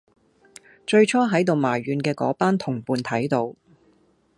[0.87, 3.53] 最初喺度埋怨嘅嗰班同伴睇到